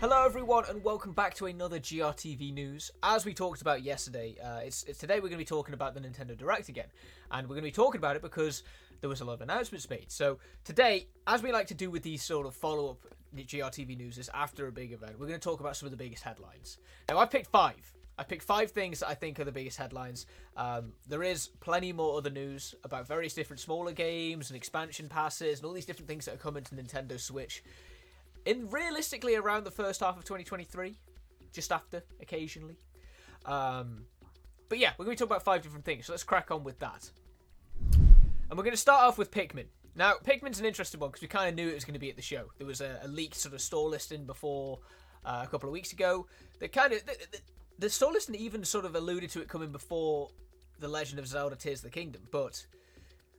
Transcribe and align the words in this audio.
Hello, 0.00 0.24
everyone, 0.26 0.64
and 0.68 0.84
welcome 0.84 1.12
back 1.12 1.34
to 1.34 1.46
another 1.46 1.80
GRTV 1.80 2.52
news. 2.52 2.90
As 3.02 3.24
we 3.24 3.32
talked 3.32 3.62
about 3.62 3.82
yesterday, 3.82 4.36
uh, 4.44 4.58
it's, 4.58 4.84
it's 4.84 4.98
today 4.98 5.14
we're 5.14 5.28
going 5.28 5.32
to 5.32 5.38
be 5.38 5.44
talking 5.46 5.72
about 5.72 5.94
the 5.94 6.00
Nintendo 6.00 6.36
Direct 6.36 6.68
again, 6.68 6.88
and 7.30 7.48
we're 7.48 7.54
going 7.54 7.62
to 7.62 7.68
be 7.68 7.72
talking 7.72 7.98
about 7.98 8.14
it 8.14 8.20
because 8.20 8.62
there 9.00 9.08
was 9.08 9.22
a 9.22 9.24
lot 9.24 9.32
of 9.32 9.40
announcements 9.40 9.88
made. 9.88 10.12
So 10.12 10.38
today, 10.64 11.06
as 11.26 11.42
we 11.42 11.52
like 11.52 11.68
to 11.68 11.74
do 11.74 11.90
with 11.90 12.02
these 12.02 12.22
sort 12.22 12.46
of 12.46 12.54
follow-up 12.54 12.98
GRTV 13.34 13.96
news, 13.96 14.18
is 14.18 14.28
after 14.34 14.66
a 14.66 14.72
big 14.72 14.92
event, 14.92 15.18
we're 15.18 15.26
going 15.26 15.40
to 15.40 15.44
talk 15.44 15.60
about 15.60 15.76
some 15.76 15.86
of 15.86 15.90
the 15.90 15.96
biggest 15.96 16.22
headlines. 16.22 16.76
Now, 17.08 17.16
I 17.16 17.24
picked 17.24 17.46
five. 17.46 17.90
I 18.16 18.22
picked 18.22 18.44
five 18.44 18.70
things 18.70 19.00
that 19.00 19.08
I 19.08 19.14
think 19.14 19.40
are 19.40 19.44
the 19.44 19.52
biggest 19.52 19.76
headlines. 19.76 20.26
Um, 20.56 20.92
there 21.08 21.22
is 21.22 21.48
plenty 21.60 21.92
more 21.92 22.16
other 22.16 22.30
news 22.30 22.74
about 22.84 23.08
various 23.08 23.34
different 23.34 23.60
smaller 23.60 23.92
games 23.92 24.50
and 24.50 24.56
expansion 24.56 25.08
passes 25.08 25.58
and 25.58 25.66
all 25.66 25.72
these 25.72 25.86
different 25.86 26.08
things 26.08 26.24
that 26.26 26.34
are 26.34 26.38
coming 26.38 26.62
to 26.64 26.74
Nintendo 26.74 27.18
Switch 27.18 27.64
in 28.44 28.70
realistically 28.70 29.34
around 29.34 29.64
the 29.64 29.70
first 29.70 30.00
half 30.00 30.16
of 30.16 30.24
2023, 30.24 30.96
just 31.52 31.72
after 31.72 32.02
occasionally. 32.20 32.76
Um, 33.46 34.04
but 34.68 34.78
yeah, 34.78 34.92
we're 34.96 35.04
going 35.04 35.16
to 35.16 35.24
talk 35.24 35.30
about 35.30 35.42
five 35.42 35.62
different 35.62 35.84
things, 35.84 36.06
so 36.06 36.12
let's 36.12 36.24
crack 36.24 36.50
on 36.50 36.62
with 36.62 36.78
that. 36.78 37.10
And 37.90 38.58
we're 38.58 38.64
going 38.64 38.72
to 38.72 38.76
start 38.76 39.02
off 39.02 39.18
with 39.18 39.30
Pikmin. 39.30 39.66
Now, 39.96 40.14
Pikmin's 40.24 40.60
an 40.60 40.66
interesting 40.66 41.00
one 41.00 41.10
because 41.10 41.22
we 41.22 41.28
kind 41.28 41.48
of 41.48 41.54
knew 41.54 41.68
it 41.68 41.74
was 41.74 41.84
going 41.84 41.94
to 41.94 42.00
be 42.00 42.10
at 42.10 42.16
the 42.16 42.22
show. 42.22 42.50
There 42.58 42.66
was 42.66 42.80
a, 42.80 43.00
a 43.02 43.08
leaked 43.08 43.36
sort 43.36 43.54
of 43.54 43.60
store 43.60 43.88
listing 43.88 44.24
before 44.24 44.80
uh, 45.24 45.42
a 45.44 45.46
couple 45.46 45.68
of 45.68 45.72
weeks 45.72 45.92
ago. 45.92 46.26
That 46.60 46.72
kind 46.72 46.92
of 46.92 47.02
the, 47.78 47.88
the 47.88 48.36
even 48.38 48.64
sort 48.64 48.84
of 48.84 48.94
alluded 48.94 49.30
to 49.30 49.40
it 49.40 49.48
coming 49.48 49.70
before 49.70 50.30
the 50.78 50.88
Legend 50.88 51.18
of 51.18 51.26
Zelda: 51.26 51.56
Tears 51.56 51.78
of 51.80 51.84
the 51.84 51.90
Kingdom, 51.90 52.22
but 52.30 52.64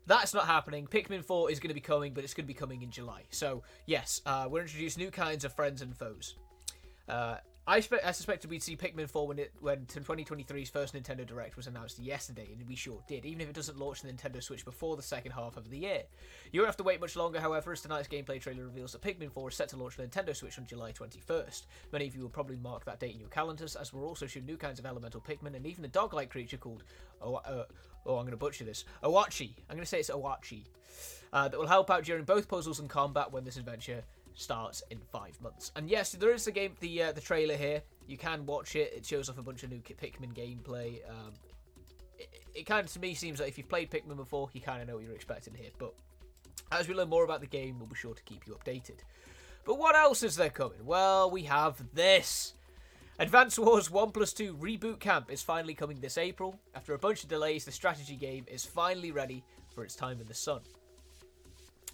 that's 0.08 0.34
not 0.34 0.46
happening. 0.46 0.88
Pikmin 0.88 1.24
4 1.24 1.52
is 1.52 1.60
going 1.60 1.70
to 1.70 1.74
be 1.74 1.82
coming, 1.82 2.14
but 2.14 2.24
it's 2.24 2.34
going 2.34 2.46
to 2.46 2.48
be 2.48 2.54
coming 2.54 2.82
in 2.82 2.92
July. 2.92 3.24
So, 3.32 3.64
yes, 3.86 4.22
uh, 4.26 4.48
we're 4.50 4.62
introducing 4.62 5.04
new 5.04 5.12
kinds 5.12 5.46
of 5.46 5.54
friends 5.54 5.82
and 5.82 5.96
foes. 5.98 6.36
Uh, 7.10 7.38
I, 7.68 7.80
spe- 7.80 8.06
I 8.06 8.12
suspected 8.12 8.52
we'd 8.52 8.62
see 8.62 8.78
Pikmin 8.78 9.10
4 9.10 9.28
when 9.28 9.40
it 9.40 9.52
when 9.60 9.88
2023's 9.88 10.70
first 10.70 10.94
Nintendo 10.94 11.26
Direct 11.26 11.58
was 11.58 11.66
announced 11.66 11.98
yesterday, 11.98 12.50
and 12.52 12.68
we 12.68 12.76
sure 12.76 13.04
did, 13.08 13.26
even 13.26 13.42
if 13.42 13.50
it 13.50 13.56
doesn't 13.56 13.80
launch 13.80 14.04
the 14.04 14.08
Nintendo 14.08 14.42
Switch 14.42 14.64
before 14.64 14.96
the 14.96 15.02
second 15.02 15.32
half 15.32 15.58
of 15.58 15.72
the 15.72 15.80
year. 15.80 16.04
You 16.52 16.62
won't 16.62 16.68
have 16.68 16.78
to 16.78 16.84
wait 16.84 17.02
much 17.02 17.16
longer, 17.16 17.40
however, 17.40 17.72
as 17.72 17.82
tonight's 17.82 18.08
gameplay 18.08 18.40
trailer 18.40 18.66
reveals 18.66 18.92
that 18.92 19.02
Pikmin 19.02 19.32
4 19.32 19.50
is 19.50 19.56
set 19.56 19.70
to 19.70 19.78
launch 19.78 19.98
the 19.98 20.04
Nintendo 20.04 20.36
Switch 20.36 20.60
on 20.60 20.68
July 20.68 20.92
21st. 20.92 21.64
Many 21.92 22.08
of 22.08 22.16
you 22.16 22.22
will 22.22 22.30
probably 22.30 22.58
mark 22.58 22.86
that 22.86 23.00
date 23.00 23.16
in 23.16 23.20
your 23.20 23.30
calendars, 23.30 23.76
as 23.76 23.92
we're 23.92 24.06
also 24.06 24.28
showing 24.28 24.46
new 24.46 24.58
kinds 24.58 24.78
of 24.78 24.86
elemental 24.86 25.20
Pikmin 25.20 25.56
and 25.56 25.66
even 25.66 25.86
a 25.86 25.88
dog-like 25.88 26.30
creature 26.30 26.58
called 26.58 26.84
oh, 27.20 27.36
uh, 27.36 27.66
oh, 28.06 28.18
I'm 28.18 28.26
going 28.26 28.32
to 28.32 28.38
butcher 28.38 28.64
this, 28.64 28.86
Owachi. 29.04 29.54
I'm 29.70 29.76
going 29.76 29.84
to 29.84 29.90
say 29.90 30.00
it's 30.00 30.12
Owachi. 30.12 30.66
Uh, 31.34 31.48
that 31.50 31.60
will 31.60 31.68
help 31.68 31.90
out 31.90 32.04
during 32.04 32.24
both 32.24 32.48
puzzles 32.48 32.80
and 32.80 32.90
combat 32.90 33.32
when 33.32 33.44
this 33.44 33.58
adventure 33.58 34.04
starts 34.36 34.84
in 34.92 35.00
five 35.12 35.40
months. 35.42 35.72
And 35.76 35.90
yes, 35.90 36.12
there 36.12 36.32
is 36.32 36.46
the 36.46 36.52
game, 36.52 36.74
the 36.80 37.04
uh, 37.04 37.12
the 37.12 37.22
trailer 37.22 37.56
here. 37.56 37.82
You 38.08 38.18
can 38.18 38.46
watch 38.46 38.76
it. 38.76 38.94
It 38.96 39.06
shows 39.06 39.30
off 39.30 39.38
a 39.38 39.42
bunch 39.42 39.64
of 39.64 39.72
new 39.72 39.80
Pikmin 39.80 40.34
gameplay. 40.34 41.00
Um, 41.10 41.34
it, 42.20 42.30
it 42.54 42.64
kind 42.66 42.86
of 42.86 42.94
to 42.94 43.00
me 43.00 43.14
seems 43.14 43.40
like 43.40 43.50
if 43.50 43.58
you've 43.58 43.70
played 43.70 43.90
Pikmin 43.90 44.16
before, 44.16 44.50
you 44.54 44.62
kind 44.62 44.82
of 44.82 44.88
know 44.88 44.96
what 44.96 45.04
you're 45.04 45.16
expecting 45.16 45.54
here. 45.56 45.72
But 45.80 45.94
as 46.72 46.88
we 46.88 46.94
learn 46.94 47.10
more 47.10 47.24
about 47.24 47.42
the 47.42 47.48
game, 47.48 47.80
we'll 47.80 47.88
be 47.88 47.96
sure 47.96 48.14
to 48.14 48.24
keep 48.24 48.46
you 48.46 48.54
updated. 48.54 49.00
But 49.66 49.80
what 49.80 49.96
else 49.96 50.22
is 50.22 50.36
there 50.36 50.50
coming? 50.50 50.86
Well, 50.86 51.32
we 51.32 51.44
have 51.44 51.82
this. 51.94 52.54
Advance 53.18 53.58
Wars 53.58 53.90
1 53.90 54.12
plus 54.12 54.34
2 54.34 54.58
Reboot 54.58 55.00
Camp 55.00 55.32
is 55.32 55.42
finally 55.42 55.74
coming 55.74 56.02
this 56.02 56.18
April. 56.18 56.60
After 56.76 56.94
a 56.94 57.00
bunch 57.00 57.24
of 57.24 57.30
delays, 57.30 57.66
the 57.66 57.72
strategy 57.72 58.16
game 58.16 58.46
is 58.48 58.66
finally 58.66 59.12
ready 59.12 59.44
for 59.74 59.84
its 59.84 59.96
time 59.96 60.20
in 60.20 60.28
the 60.28 60.34
sun. 60.34 60.60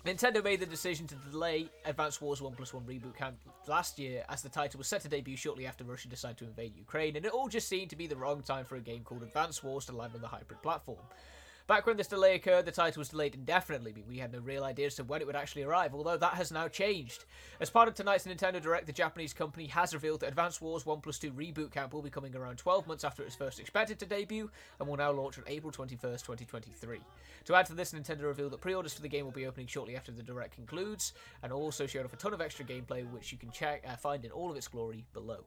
Nintendo 0.05 0.44
made 0.44 0.59
the 0.59 0.66
decision 0.66 1.05
to 1.05 1.16
delay 1.31 1.69
Advance 1.85 2.19
Wars 2.19 2.41
1 2.41 2.53
plus 2.53 2.73
1 2.73 2.83
Reboot 2.85 3.16
Camp 3.16 3.38
last 3.67 3.99
year 3.99 4.23
as 4.30 4.41
the 4.41 4.49
title 4.49 4.80
was 4.80 4.88
set 4.88 5.02
to 5.02 5.07
debut 5.07 5.38
shortly 5.38 5.67
after 5.67 5.83
Russia 5.83 6.07
decided 6.07 6.38
to 6.38 6.45
invade 6.45 6.75
Ukraine, 6.75 7.16
and 7.16 7.23
it 7.23 7.31
all 7.31 7.47
just 7.47 7.69
seemed 7.69 7.91
to 7.91 7.95
be 7.95 8.07
the 8.07 8.16
wrong 8.16 8.41
time 8.41 8.66
for 8.66 8.78
a 8.78 8.81
game 8.81 9.03
called 9.03 9.22
Advance 9.22 9.63
Wars 9.63 9.85
to 9.85 9.91
land 9.91 10.16
on 10.16 10.22
the 10.22 10.28
hybrid 10.28 10.59
platform. 10.63 10.97
Back 11.71 11.87
when 11.87 11.95
this 11.95 12.07
delay 12.07 12.35
occurred, 12.35 12.65
the 12.65 12.71
title 12.73 12.99
was 12.99 13.07
delayed 13.07 13.33
indefinitely, 13.33 13.95
we 14.05 14.17
had 14.17 14.33
no 14.33 14.39
real 14.39 14.65
idea 14.65 14.87
as 14.87 14.95
to 14.95 15.05
when 15.05 15.21
it 15.21 15.25
would 15.25 15.37
actually 15.37 15.63
arrive, 15.63 15.95
although 15.95 16.17
that 16.17 16.33
has 16.33 16.51
now 16.51 16.67
changed. 16.67 17.23
As 17.61 17.69
part 17.69 17.87
of 17.87 17.93
tonight's 17.93 18.27
Nintendo 18.27 18.61
Direct, 18.61 18.87
the 18.87 18.91
Japanese 18.91 19.31
company 19.31 19.67
has 19.67 19.93
revealed 19.93 20.19
that 20.19 20.27
Advance 20.27 20.59
Wars 20.59 20.85
1 20.85 20.99
Plus 20.99 21.17
2 21.17 21.31
Reboot 21.31 21.71
Camp 21.71 21.93
will 21.93 22.01
be 22.01 22.09
coming 22.09 22.35
around 22.35 22.57
12 22.57 22.87
months 22.87 23.05
after 23.05 23.21
it 23.21 23.27
was 23.27 23.35
first 23.35 23.57
expected 23.57 23.99
to 23.99 24.05
debut, 24.05 24.51
and 24.81 24.89
will 24.89 24.97
now 24.97 25.13
launch 25.13 25.37
on 25.37 25.45
April 25.47 25.71
21st, 25.71 26.25
2023. 26.25 26.99
To 27.45 27.55
add 27.55 27.67
to 27.67 27.73
this, 27.73 27.93
Nintendo 27.93 28.23
revealed 28.23 28.51
that 28.51 28.59
pre-orders 28.59 28.93
for 28.93 29.01
the 29.01 29.07
game 29.07 29.23
will 29.23 29.31
be 29.31 29.47
opening 29.47 29.67
shortly 29.67 29.95
after 29.95 30.11
the 30.11 30.23
Direct 30.23 30.53
concludes, 30.53 31.13
and 31.41 31.53
also 31.53 31.88
showed 31.88 32.03
off 32.03 32.11
a 32.11 32.17
ton 32.17 32.33
of 32.33 32.41
extra 32.41 32.65
gameplay, 32.65 33.09
which 33.13 33.31
you 33.31 33.38
can 33.38 33.49
check 33.49 33.81
uh, 33.88 33.95
find 33.95 34.25
in 34.25 34.31
all 34.31 34.51
of 34.51 34.57
its 34.57 34.67
glory 34.67 35.05
below. 35.13 35.45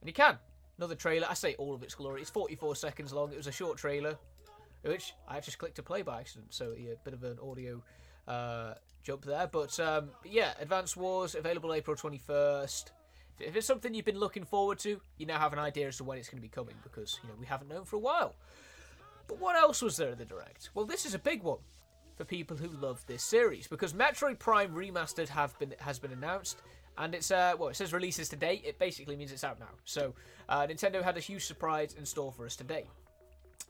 And 0.00 0.06
you 0.06 0.12
can. 0.14 0.38
Another 0.78 0.94
trailer. 0.94 1.26
I 1.28 1.34
say 1.34 1.56
all 1.56 1.74
of 1.74 1.82
its 1.82 1.96
glory. 1.96 2.20
It's 2.20 2.30
44 2.30 2.76
seconds 2.76 3.12
long. 3.12 3.32
It 3.32 3.36
was 3.36 3.48
a 3.48 3.52
short 3.52 3.78
trailer 3.78 4.16
which 4.86 5.14
I 5.28 5.40
just 5.40 5.58
clicked 5.58 5.76
to 5.76 5.82
play 5.82 6.02
by 6.02 6.20
accident, 6.20 6.54
so 6.54 6.72
a 6.72 6.96
bit 7.04 7.14
of 7.14 7.24
an 7.24 7.38
audio 7.42 7.82
uh, 8.28 8.74
jump 9.02 9.24
there. 9.24 9.48
But 9.50 9.78
um, 9.80 10.10
yeah, 10.24 10.52
Advance 10.60 10.96
Wars 10.96 11.34
available 11.34 11.72
April 11.72 11.96
21st. 11.96 12.84
If 13.38 13.54
it's 13.54 13.66
something 13.66 13.92
you've 13.92 14.06
been 14.06 14.18
looking 14.18 14.44
forward 14.44 14.78
to, 14.80 15.00
you 15.18 15.26
now 15.26 15.38
have 15.38 15.52
an 15.52 15.58
idea 15.58 15.88
as 15.88 15.98
to 15.98 16.04
when 16.04 16.18
it's 16.18 16.28
going 16.28 16.38
to 16.38 16.42
be 16.42 16.48
coming 16.48 16.74
because 16.82 17.18
you 17.22 17.28
know 17.28 17.34
we 17.38 17.46
haven't 17.46 17.68
known 17.68 17.84
for 17.84 17.96
a 17.96 18.00
while. 18.00 18.34
But 19.28 19.40
what 19.40 19.56
else 19.56 19.82
was 19.82 19.96
there 19.96 20.10
in 20.10 20.18
the 20.18 20.24
direct? 20.24 20.70
Well, 20.74 20.86
this 20.86 21.04
is 21.04 21.14
a 21.14 21.18
big 21.18 21.42
one 21.42 21.58
for 22.16 22.24
people 22.24 22.56
who 22.56 22.68
love 22.68 23.04
this 23.06 23.22
series 23.22 23.66
because 23.66 23.92
Metroid 23.92 24.38
Prime 24.38 24.72
Remastered 24.72 25.28
have 25.28 25.58
been 25.58 25.74
has 25.78 25.98
been 25.98 26.12
announced. 26.12 26.62
And 26.98 27.14
it's 27.14 27.30
uh 27.30 27.54
well 27.58 27.68
it 27.68 27.76
says 27.76 27.92
releases 27.92 28.28
today. 28.28 28.62
It 28.64 28.78
basically 28.78 29.16
means 29.16 29.32
it's 29.32 29.44
out 29.44 29.60
now. 29.60 29.74
So 29.84 30.14
uh, 30.48 30.66
Nintendo 30.66 31.02
had 31.02 31.16
a 31.16 31.20
huge 31.20 31.44
surprise 31.44 31.94
in 31.98 32.06
store 32.06 32.32
for 32.32 32.46
us 32.46 32.56
today. 32.56 32.86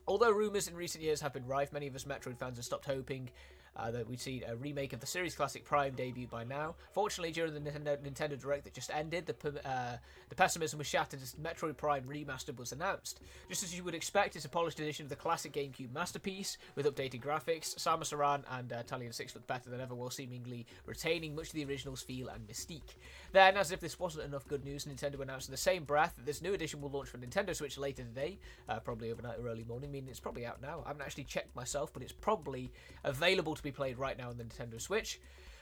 Although 0.07 0.31
rumours 0.31 0.67
in 0.69 0.75
recent 0.75 1.03
years 1.03 1.19
have 1.21 1.33
been 1.33 1.45
rife, 1.45 1.73
many 1.73 1.87
of 1.87 1.95
us 1.95 2.05
Metroid 2.05 2.37
fans 2.37 2.57
have 2.57 2.65
stopped 2.65 2.85
hoping 2.85 3.29
uh, 3.77 3.91
that 3.91 4.07
we'd 4.07 4.19
see 4.19 4.43
a 4.47 4.55
remake 4.55 4.93
of 4.93 4.99
the 4.99 5.05
series 5.05 5.35
classic 5.35 5.63
Prime 5.63 5.93
debut 5.93 6.27
by 6.27 6.43
now. 6.43 6.75
Fortunately, 6.91 7.31
during 7.31 7.53
the 7.53 7.59
Nintendo, 7.59 7.97
Nintendo 7.97 8.39
Direct 8.39 8.63
that 8.63 8.73
just 8.73 8.91
ended, 8.93 9.25
the, 9.27 9.67
uh, 9.67 9.97
the 10.29 10.35
pessimism 10.35 10.79
was 10.79 10.87
shattered 10.87 11.21
as 11.21 11.35
Metroid 11.35 11.77
Prime 11.77 12.03
Remastered 12.03 12.57
was 12.57 12.71
announced. 12.71 13.21
Just 13.49 13.63
as 13.63 13.75
you 13.75 13.83
would 13.83 13.95
expect, 13.95 14.35
it's 14.35 14.45
a 14.45 14.49
polished 14.49 14.79
edition 14.79 15.05
of 15.05 15.09
the 15.09 15.15
classic 15.15 15.53
GameCube 15.53 15.93
masterpiece 15.93 16.57
with 16.75 16.85
updated 16.85 17.21
graphics. 17.21 17.75
Samus 17.75 18.13
Aran 18.13 18.43
and 18.51 18.73
uh, 18.73 18.83
Tallon 18.83 19.11
6 19.11 19.35
look 19.35 19.47
better 19.47 19.69
than 19.69 19.79
ever 19.79 19.95
while 19.95 20.09
seemingly 20.09 20.65
retaining 20.85 21.35
much 21.35 21.47
of 21.47 21.53
the 21.53 21.65
original's 21.65 22.01
feel 22.01 22.27
and 22.29 22.47
mystique. 22.47 22.95
Then, 23.31 23.57
as 23.57 23.71
if 23.71 23.79
this 23.79 23.99
wasn't 23.99 24.25
enough 24.25 24.47
good 24.47 24.63
news, 24.63 24.85
Nintendo 24.85 25.21
announced 25.21 25.47
in 25.47 25.51
the 25.51 25.57
same 25.57 25.83
breath 25.83 26.15
that 26.15 26.25
this 26.25 26.41
new 26.41 26.53
edition 26.53 26.81
will 26.81 26.89
launch 26.89 27.09
for 27.09 27.17
Nintendo 27.17 27.55
Switch 27.55 27.77
later 27.77 28.03
today, 28.03 28.39
uh, 28.67 28.79
probably 28.79 29.11
overnight 29.11 29.39
or 29.39 29.47
early 29.47 29.63
morning, 29.63 29.91
meaning 29.91 30.09
it's 30.09 30.19
probably 30.19 30.45
out 30.45 30.61
now. 30.61 30.81
I 30.85 30.89
haven't 30.89 31.03
actually 31.03 31.25
checked 31.25 31.55
myself, 31.55 31.93
but 31.93 32.01
it's 32.01 32.11
probably 32.11 32.71
available 33.03 33.55
to 33.55 33.63
be 33.67 33.75
played 33.75 33.97
right 33.97 34.17
now 34.17 34.29
on 34.29 34.37
the 34.37 34.43
Nintendo 34.43 34.79
Switch. 34.81 35.19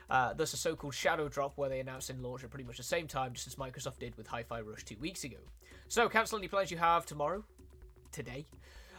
Uh, 0.09 0.33
thus, 0.33 0.53
a 0.53 0.57
so 0.57 0.75
called 0.75 0.93
Shadow 0.93 1.27
Drop, 1.27 1.57
where 1.57 1.69
they 1.69 1.79
announced 1.79 2.09
in 2.09 2.21
launch 2.21 2.43
at 2.43 2.51
pretty 2.51 2.63
much 2.63 2.77
the 2.77 2.83
same 2.83 3.07
time, 3.07 3.33
just 3.33 3.47
as 3.47 3.55
Microsoft 3.55 3.99
did 3.99 4.15
with 4.17 4.27
Hi 4.27 4.43
Fi 4.43 4.61
Rush 4.61 4.85
two 4.85 4.97
weeks 4.99 5.23
ago. 5.23 5.37
So, 5.87 6.07
cancel 6.09 6.37
any 6.37 6.47
plans 6.47 6.69
you 6.69 6.77
have 6.77 7.05
tomorrow, 7.05 7.43
today, 8.11 8.45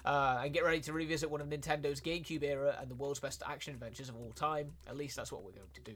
uh, 0.05 0.41
and 0.43 0.53
get 0.53 0.65
ready 0.65 0.81
to 0.81 0.93
revisit 0.93 1.31
one 1.31 1.41
of 1.41 1.49
Nintendo's 1.49 2.01
GameCube 2.01 2.43
era 2.43 2.77
and 2.81 2.91
the 2.91 2.95
world's 2.95 3.21
best 3.21 3.43
action 3.47 3.75
adventures 3.75 4.09
of 4.09 4.17
all 4.17 4.33
time. 4.33 4.73
At 4.89 4.97
least 4.97 5.17
that's 5.17 5.31
what 5.31 5.45
we're 5.45 5.53
going 5.53 5.67
to 5.75 5.81
do. 5.81 5.95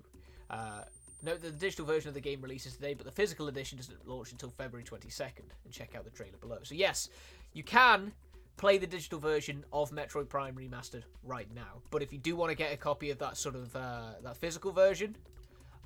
Uh, 0.49 0.83
note 1.23 1.41
that 1.41 1.53
the 1.53 1.59
digital 1.59 1.87
version 1.87 2.09
of 2.09 2.15
the 2.15 2.21
game 2.21 2.41
releases 2.41 2.75
today, 2.75 2.95
but 2.95 3.05
the 3.05 3.13
physical 3.13 3.49
edition 3.49 3.79
doesn't 3.79 4.07
launch 4.07 4.31
until 4.31 4.51
February 4.51 4.85
22nd. 4.85 5.49
And 5.65 5.73
check 5.73 5.97
out 5.97 6.05
the 6.05 6.11
trailer 6.11 6.39
below. 6.39 6.59
So, 6.63 6.77
yes, 6.77 7.09
you 7.53 7.65
can 7.65 8.13
play 8.61 8.77
the 8.77 8.87
digital 8.87 9.19
version 9.19 9.65
of 9.73 9.91
Metroid 9.91 10.29
Prime 10.29 10.55
Remastered 10.55 11.05
right 11.25 11.49
now. 11.55 11.81
But 11.91 12.03
if 12.03 12.13
you 12.13 12.19
do 12.19 12.37
want 12.37 12.51
to 12.51 12.55
get 12.55 12.75
a 12.75 12.77
copy 12.77 13.09
of 13.09 13.19
that 13.19 13.39
sort 13.39 13.55
of 13.55 13.75
uh, 13.75 14.13
that 14.23 14.37
physical 14.37 14.71
version, 14.71 15.17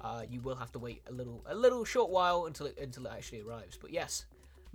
uh, 0.00 0.24
you 0.28 0.40
will 0.40 0.56
have 0.56 0.72
to 0.72 0.80
wait 0.80 1.02
a 1.08 1.12
little 1.12 1.44
a 1.46 1.54
little 1.54 1.84
short 1.84 2.10
while 2.10 2.46
until 2.46 2.66
it 2.66 2.76
until 2.78 3.06
it 3.06 3.12
actually 3.16 3.42
arrives. 3.42 3.78
But 3.80 3.92
yes, 3.92 4.26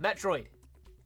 Metroid, 0.02 0.46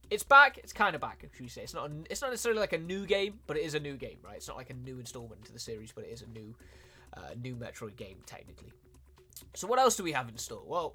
it's 0.08 0.22
back. 0.22 0.58
It's 0.58 0.72
kind 0.72 0.94
of 0.94 1.00
back, 1.00 1.26
should 1.32 1.40
we 1.40 1.48
say? 1.48 1.62
It's 1.62 1.74
not 1.74 1.90
a, 1.90 1.94
it's 2.08 2.22
not 2.22 2.30
necessarily 2.30 2.60
like 2.60 2.74
a 2.74 2.78
new 2.78 3.06
game, 3.06 3.40
but 3.48 3.56
it 3.56 3.64
is 3.64 3.74
a 3.74 3.80
new 3.80 3.96
game, 3.96 4.18
right? 4.22 4.36
It's 4.36 4.46
not 4.46 4.56
like 4.56 4.70
a 4.70 4.74
new 4.74 5.00
installment 5.00 5.40
into 5.40 5.52
the 5.52 5.58
series, 5.58 5.90
but 5.90 6.04
it 6.04 6.12
is 6.12 6.22
a 6.22 6.28
new 6.28 6.54
uh, 7.16 7.34
new 7.42 7.56
Metroid 7.56 7.96
game 7.96 8.18
technically. 8.24 8.72
So 9.54 9.66
what 9.66 9.80
else 9.80 9.96
do 9.96 10.04
we 10.04 10.12
have 10.12 10.28
in 10.28 10.38
store? 10.38 10.62
Well, 10.64 10.94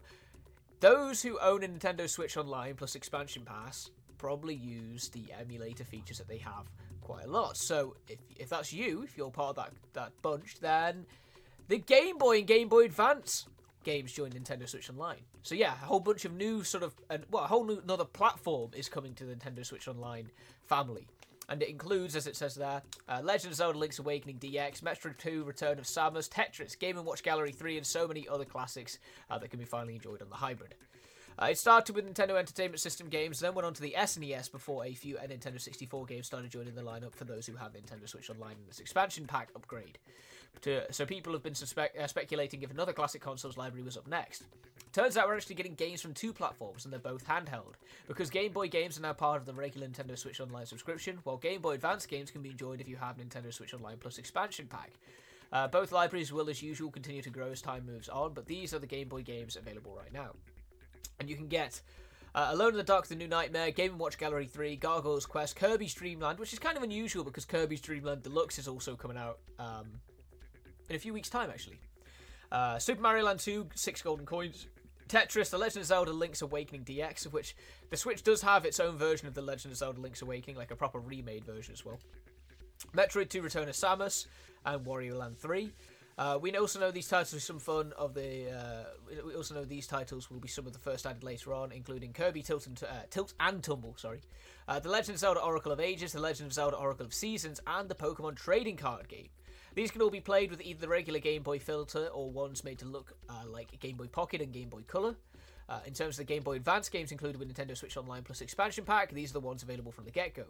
those 0.79 1.21
who 1.23 1.38
own 1.39 1.62
a 1.62 1.68
Nintendo 1.68 2.09
Switch 2.09 2.38
Online 2.38 2.75
plus 2.75 2.95
Expansion 2.95 3.44
Pass 3.44 3.89
probably 4.19 4.54
use 4.54 5.10
the 5.10 5.33
emulator 5.39 5.83
features 5.83 6.19
that 6.19 6.27
they 6.27 6.38
have 6.38 6.69
quite 7.01 7.25
a 7.25 7.27
lot. 7.27 7.57
So 7.57 7.95
if, 8.07 8.19
if 8.38 8.50
that's 8.50 8.71
you, 8.71 9.01
if 9.01 9.18
you're 9.18 9.31
part 9.31 9.51
of 9.51 9.56
that, 9.56 9.71
that 9.94 10.12
bunch, 10.21 10.60
then 10.60 11.07
the 11.68 11.80
Game 11.80 12.19
Boy 12.19 12.38
and 12.38 12.48
Game 12.48 12.69
Boy 12.69 12.86
Advance 12.86 13.48
games 13.83 14.12
join 14.12 14.30
Nintendo 14.31 14.69
Switch 14.69 14.89
Online. 14.92 15.21
So 15.42 15.56
yeah, 15.56 15.71
a 15.71 15.86
whole 15.86 16.01
bunch 16.01 16.25
of 16.25 16.33
new 16.33 16.63
sort 16.63 16.83
of, 16.83 16.94
and 17.10 17.24
well, 17.31 17.45
a 17.45 17.48
whole 17.48 17.66
new 17.66 17.80
another 17.80 18.06
platform 18.06 18.71
is 18.75 18.89
coming 18.89 19.16
to 19.16 19.25
the 19.25 19.33
Nintendo 19.33 19.66
Switch 19.66 19.88
Online 19.88 20.30
family. 20.68 21.07
and 21.50 21.63
it 21.63 21.69
includes, 21.69 22.16
as 22.16 22.27
it 22.27 22.36
says 22.36 22.54
there, 22.56 22.81
uh, 23.07 23.21
Legend 23.24 23.51
of 23.51 23.57
Zelda 23.57 23.77
Link's 23.77 23.98
Awakening 23.98 24.38
DX, 24.38 24.81
Metroid 24.81 25.18
2 25.18 25.44
Return 25.44 25.80
of 25.80 25.86
Samus, 25.86 26.30
Tetris, 26.30 26.77
Game 26.77 27.04
& 27.04 27.06
Watch 27.06 27.24
Gallery 27.24 27.51
3, 27.51 27.77
and 27.77 27.86
so 27.86 28.07
many 28.07 28.27
other 28.27 28.45
classics 28.45 29.00
uh, 29.31 29.39
that 29.39 29.50
can 29.50 29.60
be 29.60 29.66
finally 29.66 29.95
enjoyed 29.95 30.21
on 30.21 30.30
the 30.30 30.36
hybrid. 30.36 30.75
Uh, 31.41 31.45
it 31.45 31.57
started 31.57 31.95
with 31.95 32.06
Nintendo 32.06 32.38
Entertainment 32.38 32.81
System 32.81 33.07
games, 33.07 33.39
then 33.39 33.53
went 33.53 33.65
on 33.65 33.74
to 33.74 33.81
the 33.81 33.95
SNES 33.97 34.51
before 34.51 34.86
a 34.86 34.94
few 34.94 35.15
Nintendo 35.15 35.59
64 35.59 36.06
games 36.06 36.27
started 36.27 36.51
joining 36.51 36.75
the 36.75 36.81
lineup 36.81 37.15
for 37.15 37.24
those 37.24 37.45
who 37.45 37.56
have 37.56 37.71
Nintendo 37.71 38.09
Switch 38.09 38.30
Online 38.30 38.57
in 38.59 38.68
this 38.68 38.81
expansion 38.81 39.25
pack 39.25 39.47
upgrade. 39.56 39.97
To, 40.63 40.91
so 40.91 41.06
people 41.06 41.31
have 41.31 41.44
been 41.44 41.56
suspect, 41.56 41.97
uh, 41.97 42.07
speculating 42.07 42.62
if 42.62 42.71
another 42.71 42.91
classic 42.91 43.21
consoles 43.21 43.57
library 43.57 43.83
was 43.83 43.95
up 43.95 44.06
next. 44.06 44.44
Turns 44.91 45.15
out 45.15 45.27
we're 45.27 45.38
actually 45.38 45.56
getting 45.56 45.75
games 45.75 46.01
from 46.01 46.13
two 46.13 46.33
platforms, 46.33 46.83
and 46.83 46.91
they're 46.91 47.00
both 47.00 47.25
handheld. 47.25 47.75
Because 48.07 48.30
Game 48.30 48.51
Boy 48.51 48.68
games 48.68 48.97
are 48.97 49.03
now 49.03 49.13
part 49.13 49.39
of 49.39 49.45
the 49.45 49.53
regular 49.53 49.88
Nintendo 49.88 50.18
Switch 50.18 50.42
Online 50.42 50.65
subscription, 50.65 51.19
while 51.24 51.38
Game 51.38 51.62
Boy 51.62 51.75
Advance 51.75 52.06
games 52.06 52.31
can 52.31 52.42
be 52.42 52.50
enjoyed 52.50 52.81
if 52.81 52.89
you 52.89 52.97
have 52.97 53.18
Nintendo 53.18 53.53
Switch 53.53 53.74
Online 53.74 53.97
Plus 53.97 54.18
expansion 54.18 54.68
pack. 54.69 54.92
Uh, 55.53 55.68
both 55.69 55.94
libraries 55.94 56.33
will, 56.33 56.50
as 56.50 56.62
usual, 56.62 56.92
continue 56.92 57.21
to 57.21 57.30
grow 57.30 57.51
as 57.51 57.62
time 57.62 57.85
moves 57.85 58.09
on, 58.09 58.33
but 58.33 58.45
these 58.45 58.74
are 58.74 58.80
the 58.80 58.88
Game 58.88 59.07
Boy 59.07 59.21
games 59.21 59.56
available 59.56 59.95
right 59.95 60.12
now. 60.12 60.31
And 61.19 61.29
you 61.29 61.35
can 61.35 61.47
get 61.47 61.81
uh, 62.35 62.49
Alone 62.51 62.71
in 62.71 62.77
the 62.77 62.83
Dark, 62.83 63.07
The 63.07 63.15
New 63.15 63.27
Nightmare, 63.27 63.71
Game 63.71 63.97
& 63.97 63.99
Watch 63.99 64.17
Gallery 64.17 64.45
3, 64.45 64.75
Gargoyle's 64.77 65.25
Quest, 65.25 65.55
Kirby's 65.55 65.93
Dream 65.93 66.19
Land, 66.19 66.39
which 66.39 66.53
is 66.53 66.59
kind 66.59 66.77
of 66.77 66.83
unusual 66.83 67.23
because 67.23 67.45
Kirby's 67.45 67.81
Dream 67.81 68.03
Land 68.03 68.23
Deluxe 68.23 68.59
is 68.59 68.67
also 68.67 68.95
coming 68.95 69.17
out 69.17 69.39
um, 69.57 69.87
in 70.89 70.95
a 70.95 70.99
few 70.99 71.13
weeks' 71.13 71.29
time, 71.29 71.49
actually. 71.49 71.79
Uh, 72.51 72.79
Super 72.79 73.01
Mario 73.01 73.25
Land 73.25 73.39
2, 73.39 73.69
6 73.75 74.01
golden 74.01 74.25
coins, 74.25 74.67
Tetris, 75.07 75.49
The 75.49 75.57
Legend 75.57 75.81
of 75.81 75.87
Zelda 75.87 76.11
Link's 76.11 76.41
Awakening 76.41 76.85
DX, 76.85 77.25
of 77.25 77.33
which 77.33 77.55
the 77.89 77.97
Switch 77.97 78.23
does 78.23 78.41
have 78.41 78.63
its 78.63 78.79
own 78.79 78.95
version 78.95 79.27
of 79.27 79.33
The 79.33 79.41
Legend 79.41 79.71
of 79.71 79.77
Zelda 79.77 79.99
Link's 79.99 80.21
Awakening, 80.21 80.55
like 80.55 80.71
a 80.71 80.75
proper 80.75 80.99
remade 80.99 81.43
version 81.43 81.73
as 81.73 81.83
well. 81.83 81.99
Metroid 82.95 83.29
2 83.29 83.41
Return 83.41 83.67
of 83.67 83.75
Samus, 83.75 84.27
and 84.65 84.85
Wario 84.85 85.17
Land 85.17 85.37
3. 85.39 85.71
Uh, 86.19 86.38
we 86.38 86.54
also 86.57 86.81
know 86.81 86.92
these 86.92 87.07
titles 87.07 87.33
are 87.33 87.39
some 87.39 87.60
fun 87.60 87.94
of 87.98 88.13
the. 88.13 88.51
Uh, 88.51 88.83
we 89.25 89.36
also 89.36 89.56
know 89.56 89.63
these 89.63 89.88
titles 89.88 90.30
will 90.30 90.42
be 90.42 90.50
some 90.50 90.68
of 90.68 90.74
the 90.74 90.80
first 90.80 91.06
added 91.06 91.24
later 91.24 91.54
on, 91.54 91.71
including 91.71 92.12
Kirby 92.12 92.42
Tilt 92.42 92.68
and 92.68 92.83
uh, 92.83 93.04
Tilt 93.10 93.33
and 93.39 93.63
Tumble. 93.63 93.95
Sorry, 93.95 94.19
uh, 94.68 94.81
the 94.81 94.89
Legend 94.89 95.16
of 95.16 95.19
Zelda 95.19 95.39
Oracle 95.39 95.71
of 95.71 95.80
Ages, 95.80 96.12
the 96.12 96.19
Legend 96.19 96.48
of 96.48 96.54
Zelda 96.54 96.75
Oracle 96.75 97.06
of 97.06 97.13
Seasons, 97.13 97.62
and 97.66 97.88
the 97.88 97.95
Pokemon 97.95 98.36
Trading 98.36 98.75
Card 98.75 99.07
Game. 99.07 99.30
These 99.75 99.92
can 99.92 100.01
all 100.01 100.10
be 100.10 100.19
played 100.19 100.51
with 100.51 100.62
either 100.62 100.81
the 100.81 100.89
regular 100.89 101.19
Game 101.19 101.42
Boy 101.42 101.57
filter 101.57 102.07
or 102.07 102.30
ones 102.30 102.66
made 102.66 102.80
to 102.80 102.86
look 102.86 103.13
uh, 103.30 103.48
like 103.48 103.80
Game 103.80 103.95
Boy 103.95 104.07
Pocket 104.07 104.42
and 104.42 104.51
Game 104.51 104.68
Boy 104.68 104.81
Color. 104.81 105.16
Uh, 105.69 105.80
in 105.86 105.94
terms 105.94 106.16
of 106.19 106.27
the 106.27 106.33
Game 106.33 106.44
Boy 106.44 106.56
Advance 106.57 106.89
games 106.89 107.13
included 107.13 107.39
with 107.39 107.48
Nintendo 107.48 107.77
Switch 107.77 107.95
Online 107.95 108.24
Plus 108.24 108.42
expansion 108.42 108.83
pack, 108.83 109.13
these 109.13 109.30
are 109.30 109.33
the 109.33 109.39
ones 109.39 109.63
available 109.63 109.94
from 109.94 110.04
the 110.04 110.12
get-go. 110.12 110.44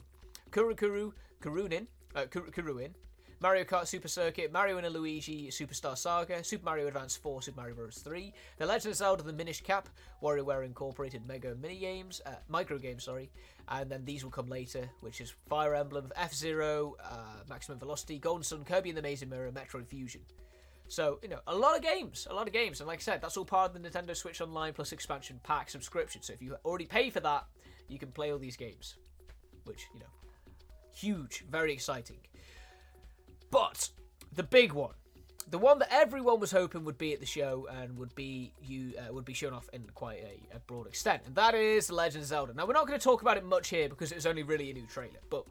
Kurukuru 0.49 0.77
Kuru, 0.77 1.11
Kurunin, 1.41 1.85
uh, 2.15 2.25
Kuru, 2.25 2.49
Kuruin, 2.49 2.91
Mario 3.41 3.63
Kart 3.63 3.87
Super 3.87 4.09
Circuit, 4.09 4.51
Mario 4.51 4.77
and 4.77 4.93
Luigi 4.93 5.47
Superstar 5.47 5.97
Saga, 5.97 6.43
Super 6.43 6.65
Mario 6.65 6.87
Advance 6.87 7.15
4, 7.15 7.41
Super 7.41 7.61
Mario 7.61 7.75
Bros. 7.75 7.99
3, 7.99 8.33
The 8.57 8.65
Legend 8.65 8.91
of 8.91 8.97
Zelda 8.97 9.23
The 9.23 9.31
Minish 9.31 9.61
Cap, 9.61 9.87
WarioWare 10.21 10.65
Incorporated 10.65 11.25
Mega 11.25 11.55
Mini 11.55 11.77
Games, 11.77 12.21
uh, 12.25 12.31
Micro 12.49 12.77
Games, 12.77 13.05
sorry, 13.05 13.31
and 13.69 13.89
then 13.89 14.03
these 14.03 14.25
will 14.25 14.31
come 14.31 14.49
later, 14.49 14.89
which 14.99 15.21
is 15.21 15.33
Fire 15.47 15.73
Emblem, 15.73 16.11
F 16.17 16.33
Zero, 16.33 16.97
uh, 17.01 17.43
Maximum 17.47 17.79
Velocity, 17.79 18.19
Golden 18.19 18.43
Sun, 18.43 18.65
Kirby 18.65 18.89
and 18.89 18.97
the 18.97 19.01
Amazing 19.01 19.29
Mirror, 19.29 19.51
Metroid 19.53 19.87
Fusion. 19.87 20.21
So, 20.89 21.19
you 21.23 21.29
know, 21.29 21.39
a 21.47 21.55
lot 21.55 21.77
of 21.77 21.81
games, 21.81 22.27
a 22.29 22.33
lot 22.33 22.47
of 22.47 22.53
games. 22.53 22.81
And 22.81 22.87
like 22.87 22.99
I 22.99 23.01
said, 23.01 23.21
that's 23.21 23.37
all 23.37 23.45
part 23.45 23.73
of 23.73 23.81
the 23.81 23.89
Nintendo 23.89 24.17
Switch 24.17 24.41
Online 24.41 24.73
Plus 24.73 24.91
expansion 24.91 25.39
pack 25.43 25.69
subscription. 25.69 26.23
So 26.23 26.33
if 26.33 26.41
you 26.41 26.57
already 26.65 26.87
pay 26.87 27.09
for 27.09 27.19
that, 27.19 27.45
you 27.87 27.99
can 27.99 28.11
play 28.11 28.33
all 28.33 28.39
these 28.39 28.57
games. 28.57 28.95
Which, 29.65 29.85
you 29.93 29.99
know, 29.99 30.07
huge, 30.91 31.45
very 31.49 31.71
exciting. 31.71 32.17
But 33.51 33.89
the 34.33 34.43
big 34.43 34.73
one, 34.73 34.93
the 35.49 35.57
one 35.57 35.79
that 35.79 35.89
everyone 35.91 36.39
was 36.39 36.51
hoping 36.51 36.85
would 36.85 36.97
be 36.97 37.13
at 37.13 37.19
the 37.19 37.25
show 37.25 37.67
and 37.71 37.97
would 37.97 38.13
be 38.15 38.53
you 38.61 38.93
uh, 38.99 39.13
would 39.13 39.25
be 39.25 39.33
shown 39.33 39.53
off 39.53 39.67
in 39.73 39.83
quite 39.95 40.19
a, 40.19 40.57
a, 40.57 40.59
broad 40.59 40.87
extent, 40.87 41.23
and 41.25 41.35
that 41.35 41.55
is 41.55 41.87
The 41.87 41.95
Legend 41.95 42.23
of 42.23 42.27
Zelda. 42.27 42.53
Now 42.53 42.65
we're 42.65 42.73
not 42.73 42.87
going 42.87 42.99
to 42.99 43.03
talk 43.03 43.21
about 43.21 43.37
it 43.37 43.43
much 43.43 43.69
here 43.69 43.89
because 43.89 44.11
it's 44.11 44.25
only 44.25 44.43
really 44.43 44.69
a 44.69 44.73
new 44.73 44.85
trailer, 44.85 45.19
but 45.29 45.45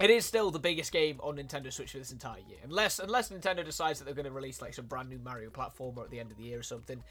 it 0.00 0.10
is 0.10 0.24
still 0.24 0.50
the 0.50 0.58
biggest 0.58 0.92
game 0.92 1.20
on 1.22 1.36
Nintendo 1.36 1.72
Switch 1.72 1.92
for 1.92 1.98
this 1.98 2.12
entire 2.12 2.40
year, 2.48 2.58
unless 2.64 2.98
unless 2.98 3.30
Nintendo 3.30 3.64
decides 3.64 3.98
that 3.98 4.06
they're 4.06 4.14
going 4.14 4.24
to 4.24 4.32
release 4.32 4.60
like 4.60 4.74
some 4.74 4.86
brand 4.86 5.08
new 5.08 5.18
Mario 5.18 5.50
platformer 5.50 6.04
at 6.04 6.10
the 6.10 6.18
end 6.18 6.32
of 6.32 6.36
the 6.36 6.44
year 6.44 6.58
or 6.58 6.64
something. 6.64 7.02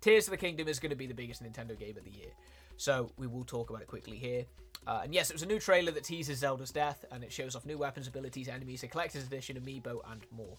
Tears 0.00 0.26
of 0.26 0.32
the 0.32 0.36
Kingdom 0.36 0.66
is 0.66 0.80
going 0.80 0.90
to 0.90 0.96
be 0.96 1.06
the 1.06 1.14
biggest 1.14 1.44
Nintendo 1.44 1.78
game 1.78 1.96
of 1.96 2.04
the 2.04 2.10
year. 2.10 2.30
So 2.76 3.12
we 3.16 3.26
will 3.26 3.44
talk 3.44 3.70
about 3.70 3.82
it 3.82 3.88
quickly 3.88 4.16
here. 4.16 4.44
Uh, 4.86 5.02
and 5.04 5.14
yes, 5.14 5.30
it 5.30 5.34
was 5.34 5.42
a 5.42 5.46
new 5.46 5.60
trailer 5.60 5.92
that 5.92 6.04
teases 6.04 6.38
Zelda's 6.38 6.72
death, 6.72 7.04
and 7.12 7.22
it 7.22 7.32
shows 7.32 7.54
off 7.54 7.64
new 7.64 7.78
weapons, 7.78 8.08
abilities, 8.08 8.48
enemies, 8.48 8.82
a 8.82 8.88
collector's 8.88 9.24
edition, 9.24 9.56
amiibo, 9.56 10.00
and 10.10 10.22
more. 10.32 10.56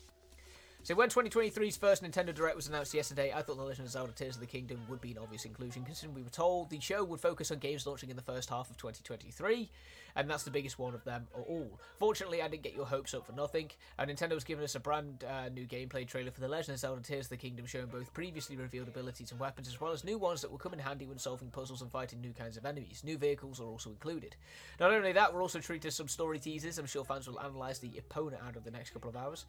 So 0.86 0.96
when 0.96 1.08
2023's 1.08 1.78
first 1.78 2.04
Nintendo 2.04 2.36
Direct 2.36 2.58
was 2.58 2.68
announced 2.68 2.94
yesterday, 2.94 3.32
I 3.34 3.42
thought 3.42 3.56
The 3.56 3.64
Legend 3.64 3.86
of 3.86 3.94
Zelda 3.94 4.12
Tears 4.12 4.36
of 4.36 4.42
the 4.42 4.48
Kingdom 4.48 4.82
would 4.90 5.00
be 5.00 5.12
an 5.12 5.18
obvious 5.18 5.46
inclusion, 5.46 5.86
considering 5.86 6.14
we 6.14 6.24
were 6.24 6.30
told 6.30 6.70
the 6.70 6.82
show 6.82 7.06
would 7.06 7.22
focus 7.22 7.52
on 7.52 7.60
games 7.60 7.88
launching 7.88 8.10
in 8.10 8.18
the 8.18 8.22
first 8.22 8.50
half 8.50 8.70
of 8.70 8.76
2023, 8.76 9.70
and 10.18 10.30
that's 10.30 10.44
the 10.44 10.52
biggest 10.52 10.78
one 10.78 10.94
of 10.94 11.02
them 11.06 11.26
all. 11.48 11.80
Fortunately, 12.00 12.42
I 12.42 12.50
didn't 12.50 12.64
get 12.64 12.76
your 12.76 12.86
hopes 12.86 13.14
up 13.14 13.26
for 13.26 13.32
nothing, 13.32 13.72
and 13.98 14.12
Nintendo 14.12 14.34
has 14.34 14.44
given 14.44 14.62
us 14.62 14.76
a 14.76 14.80
brand 14.82 15.24
uh, 15.24 15.48
new 15.48 15.66
gameplay 15.66 16.06
trailer 16.06 16.32
for 16.32 16.42
The 16.42 16.50
Legend 16.50 16.74
of 16.74 16.80
Zelda 16.82 17.02
Tears 17.02 17.28
of 17.28 17.30
the 17.30 17.38
Kingdom, 17.38 17.66
showing 17.66 17.86
both 17.86 18.14
previously 18.14 18.58
revealed 18.58 18.90
abilities 18.90 19.32
and 19.32 19.40
weapons, 19.40 19.70
as 19.70 19.80
well 19.80 19.94
as 19.94 20.04
new 20.04 20.18
ones 20.18 20.42
that 20.42 20.52
will 20.52 20.58
come 20.58 20.74
in 20.74 20.80
handy 20.80 21.06
when 21.06 21.18
solving 21.18 21.50
puzzles 21.50 21.82
and 21.82 21.92
fighting 21.92 22.20
new 22.20 22.34
kinds 22.34 22.58
of 22.58 22.66
enemies. 22.66 23.04
New 23.06 23.18
vehicles 23.18 23.62
are 23.62 23.68
also 23.68 23.90
included. 23.90 24.36
Not 24.82 24.92
only 24.92 25.14
that, 25.14 25.34
we're 25.34 25.44
also 25.44 25.60
treated 25.60 25.84
to 25.84 25.92
some 25.92 26.10
story 26.10 26.40
teasers. 26.40 26.78
I'm 26.78 26.88
sure 26.88 27.06
fans 27.06 27.26
will 27.26 27.40
analyse 27.40 27.80
the 27.80 27.98
opponent 27.98 28.42
out 28.46 28.58
of 28.58 28.66
the 28.66 28.72
next 28.72 28.90
couple 28.90 29.10
of 29.10 29.16
hours. 29.16 29.46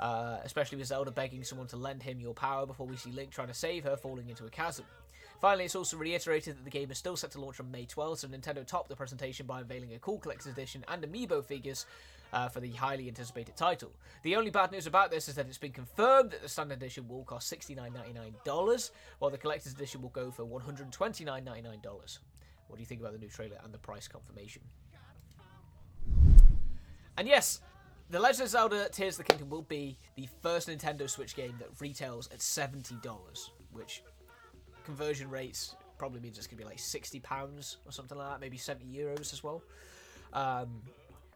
Uh, 0.00 0.38
especially 0.44 0.78
with 0.78 0.88
Zelda 0.88 1.10
begging 1.10 1.44
someone 1.44 1.68
to 1.68 1.76
lend 1.76 2.02
him 2.02 2.18
your 2.18 2.34
power 2.34 2.66
before 2.66 2.86
we 2.86 2.96
see 2.96 3.12
Link 3.12 3.30
trying 3.30 3.48
to 3.48 3.54
save 3.54 3.84
her 3.84 3.96
falling 3.96 4.28
into 4.28 4.44
a 4.44 4.50
chasm. 4.50 4.84
Finally, 5.40 5.64
it's 5.64 5.74
also 5.74 5.96
reiterated 5.96 6.56
that 6.56 6.64
the 6.64 6.70
game 6.70 6.90
is 6.90 6.98
still 6.98 7.16
set 7.16 7.32
to 7.32 7.40
launch 7.40 7.58
on 7.58 7.70
May 7.70 7.84
12th, 7.84 8.18
so 8.18 8.28
Nintendo 8.28 8.64
topped 8.64 8.88
the 8.88 8.96
presentation 8.96 9.44
by 9.44 9.60
unveiling 9.60 9.92
a 9.92 9.98
cool 9.98 10.18
collector's 10.18 10.52
edition 10.52 10.84
and 10.88 11.02
amiibo 11.02 11.44
figures 11.44 11.84
uh, 12.32 12.48
for 12.48 12.60
the 12.60 12.70
highly 12.70 13.08
anticipated 13.08 13.56
title. 13.56 13.90
The 14.22 14.36
only 14.36 14.50
bad 14.50 14.72
news 14.72 14.86
about 14.86 15.10
this 15.10 15.28
is 15.28 15.34
that 15.34 15.46
it's 15.48 15.58
been 15.58 15.72
confirmed 15.72 16.30
that 16.30 16.42
the 16.42 16.48
standard 16.48 16.78
edition 16.78 17.08
will 17.08 17.24
cost 17.24 17.52
$69.99, 17.52 18.90
while 19.18 19.30
the 19.30 19.38
collector's 19.38 19.72
edition 19.72 20.00
will 20.00 20.10
go 20.10 20.30
for 20.30 20.44
$129.99. 20.44 22.18
What 22.68 22.76
do 22.76 22.80
you 22.80 22.86
think 22.86 23.00
about 23.00 23.12
the 23.12 23.18
new 23.18 23.28
trailer 23.28 23.58
and 23.64 23.74
the 23.74 23.78
price 23.78 24.08
confirmation? 24.08 24.62
And 27.18 27.28
yes, 27.28 27.60
the 28.12 28.20
Legend 28.20 28.42
of 28.42 28.48
Zelda 28.50 28.88
Tears 28.90 29.18
of 29.18 29.24
the 29.24 29.32
Kingdom 29.32 29.48
will 29.48 29.62
be 29.62 29.96
the 30.16 30.28
first 30.42 30.68
Nintendo 30.68 31.08
Switch 31.08 31.34
game 31.34 31.54
that 31.58 31.68
retails 31.80 32.28
at 32.30 32.40
$70, 32.40 33.48
which 33.72 34.02
conversion 34.84 35.30
rates 35.30 35.74
probably 35.96 36.20
means 36.20 36.36
it's 36.36 36.46
going 36.46 36.58
to 36.58 36.62
be 36.62 36.68
like 36.68 36.76
£60 36.76 37.76
or 37.86 37.90
something 37.90 38.18
like 38.18 38.28
that, 38.28 38.40
maybe 38.40 38.58
70 38.58 38.84
euros 38.86 39.32
as 39.32 39.42
well. 39.42 39.62
Um, 40.34 40.82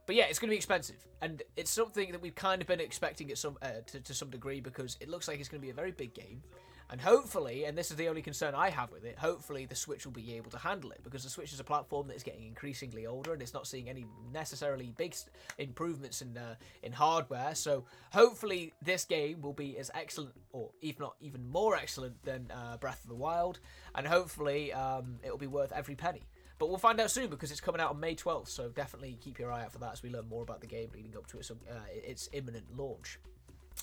but 0.04 0.16
yeah, 0.16 0.24
it's 0.24 0.38
going 0.38 0.48
to 0.48 0.52
be 0.52 0.56
expensive, 0.56 0.96
and 1.22 1.42
it's 1.56 1.70
something 1.70 2.12
that 2.12 2.20
we've 2.20 2.34
kind 2.34 2.60
of 2.60 2.68
been 2.68 2.80
expecting 2.80 3.30
at 3.30 3.38
some 3.38 3.56
uh, 3.62 3.80
to, 3.86 4.00
to 4.00 4.12
some 4.12 4.28
degree 4.28 4.60
because 4.60 4.98
it 5.00 5.08
looks 5.08 5.28
like 5.28 5.40
it's 5.40 5.48
going 5.48 5.60
to 5.60 5.66
be 5.66 5.70
a 5.70 5.74
very 5.74 5.92
big 5.92 6.12
game. 6.12 6.42
And 6.88 7.00
hopefully, 7.00 7.64
and 7.64 7.76
this 7.76 7.90
is 7.90 7.96
the 7.96 8.08
only 8.08 8.22
concern 8.22 8.54
I 8.54 8.70
have 8.70 8.92
with 8.92 9.04
it, 9.04 9.18
hopefully 9.18 9.66
the 9.66 9.74
Switch 9.74 10.04
will 10.04 10.12
be 10.12 10.34
able 10.34 10.50
to 10.52 10.58
handle 10.58 10.92
it 10.92 11.00
because 11.02 11.24
the 11.24 11.30
Switch 11.30 11.52
is 11.52 11.58
a 11.58 11.64
platform 11.64 12.06
that 12.08 12.14
is 12.14 12.22
getting 12.22 12.46
increasingly 12.46 13.06
older 13.06 13.32
and 13.32 13.42
it's 13.42 13.54
not 13.54 13.66
seeing 13.66 13.88
any 13.88 14.06
necessarily 14.32 14.92
big 14.96 15.14
improvements 15.58 16.22
in 16.22 16.36
uh, 16.38 16.54
in 16.82 16.92
hardware. 16.92 17.54
So 17.54 17.84
hopefully 18.12 18.72
this 18.82 19.04
game 19.04 19.42
will 19.42 19.52
be 19.52 19.78
as 19.78 19.90
excellent, 19.94 20.34
or 20.52 20.70
if 20.80 21.00
not 21.00 21.16
even 21.20 21.48
more 21.48 21.74
excellent 21.74 22.22
than 22.24 22.50
uh, 22.52 22.76
Breath 22.76 23.02
of 23.02 23.08
the 23.08 23.16
Wild, 23.16 23.58
and 23.94 24.06
hopefully 24.06 24.72
um, 24.72 25.18
it 25.24 25.30
will 25.30 25.38
be 25.38 25.46
worth 25.48 25.72
every 25.72 25.96
penny. 25.96 26.22
But 26.58 26.68
we'll 26.68 26.78
find 26.78 27.00
out 27.00 27.10
soon 27.10 27.28
because 27.28 27.50
it's 27.50 27.60
coming 27.60 27.80
out 27.80 27.90
on 27.90 28.00
May 28.00 28.14
12th, 28.14 28.48
so 28.48 28.70
definitely 28.70 29.18
keep 29.20 29.38
your 29.38 29.52
eye 29.52 29.64
out 29.64 29.72
for 29.72 29.78
that 29.80 29.92
as 29.92 30.02
we 30.02 30.08
learn 30.08 30.28
more 30.28 30.42
about 30.42 30.60
the 30.60 30.66
game 30.66 30.88
leading 30.94 31.14
up 31.16 31.26
to 31.28 31.38
its, 31.38 31.50
uh, 31.50 31.54
its 31.90 32.30
imminent 32.32 32.74
launch. 32.74 33.18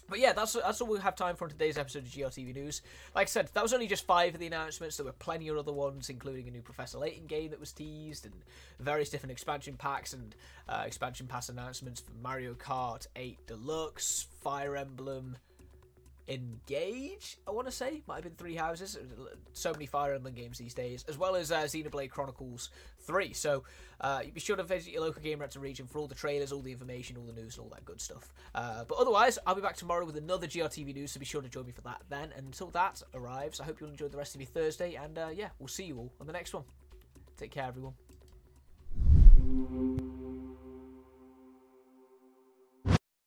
But 0.10 0.20
yeah, 0.20 0.34
that's 0.34 0.54
that's 0.54 0.82
all 0.82 0.88
we 0.88 1.00
have 1.00 1.16
time 1.16 1.36
for 1.36 1.46
in 1.46 1.52
today's 1.52 1.78
episode 1.78 2.04
of 2.04 2.10
GRTV 2.10 2.54
News. 2.54 2.82
Like 3.16 3.28
I 3.28 3.30
said, 3.30 3.50
that 3.54 3.64
was 3.64 3.74
only 3.74 3.88
just 3.88 4.06
five 4.06 4.34
of 4.34 4.40
the 4.40 4.48
announcements. 4.48 4.98
There 4.98 5.06
were 5.06 5.14
plenty 5.14 5.48
of 5.48 5.58
other 5.58 5.74
ones, 5.74 6.10
including 6.10 6.48
a 6.48 6.52
new 6.52 6.62
Professor 6.62 6.98
Layton 6.98 7.28
game 7.28 7.52
that 7.52 7.60
was 7.60 7.72
teased, 7.72 8.26
and 8.26 8.34
various 8.80 9.10
different 9.10 9.32
expansion 9.32 9.76
packs 9.78 10.14
and 10.14 10.36
uh, 10.68 10.84
expansion 10.86 11.28
pass 11.28 11.50
announcements 11.50 12.02
for 12.02 12.12
Mario 12.22 12.54
Kart 12.54 13.08
8 13.16 13.48
Deluxe, 13.48 14.28
Fire 14.42 14.76
Emblem, 14.76 15.38
Engage, 16.28 17.38
I 17.48 17.52
want 17.52 17.68
to 17.68 17.72
say. 17.72 18.02
Might 18.08 18.16
have 18.16 18.24
been 18.24 18.36
Three 18.36 18.56
Houses. 18.56 18.98
So 19.54 19.72
many 19.74 19.86
Fire 19.86 20.14
Emblem 20.14 20.34
games 20.34 20.58
these 20.58 20.74
days, 20.74 21.04
as 21.08 21.18
well 21.18 21.36
as 21.36 21.52
uh, 21.52 21.64
Xenoblade 21.64 22.10
Chronicles 22.10 22.70
3. 23.02 23.34
So 23.34 23.64
uh, 24.00 24.22
be 24.34 24.40
sure 24.40 24.56
to 24.56 24.64
visit 24.64 24.94
your 24.94 25.02
local 25.02 25.22
Game 25.22 25.40
Gamereactor 25.40 25.60
region 25.60 25.88
for 25.88 26.00
all 26.00 26.08
the 26.08 26.16
trailers, 26.16 26.52
all 26.52 26.62
the 26.62 26.72
information, 26.72 27.18
all 27.18 27.26
the 27.26 27.34
news, 27.34 27.58
and 27.58 27.64
all 27.66 27.70
that 27.72 27.86
good 27.86 28.00
stuff. 28.00 28.32
Uh, 28.56 28.86
but 28.86 28.98
otherwise, 28.98 29.38
I'll 29.46 29.56
be 29.56 29.62
back 29.62 29.76
tomorrow 29.76 30.06
with 30.06 30.18
another 30.18 30.48
GRTV 30.48 30.94
news, 30.94 31.12
so 31.12 31.20
be 31.20 31.26
sure 31.26 31.42
to 31.42 31.50
join 31.50 31.66
me 31.66 31.72
for 31.72 31.82
that 31.82 32.02
then. 32.10 32.32
And 32.36 32.46
until 32.46 32.70
that 32.72 33.02
arrives, 33.14 33.60
I 33.60 33.66
hope 33.66 33.80
you'll 33.80 33.90
enjoy 33.90 34.08
the 34.08 34.18
rest 34.18 34.36
of 34.36 34.42
your 34.42 34.50
Thursday, 34.50 34.96
and 34.96 35.18
uh, 35.18 35.30
yeah, 35.34 35.50
we'll 35.60 35.68
see 35.68 35.86
you 35.86 35.98
all 35.98 36.14
on 36.22 36.28
the 36.28 36.34
next 36.34 36.54
one. 36.54 36.64
Take 37.38 37.52
care, 37.52 37.66
everyone. 37.66 37.94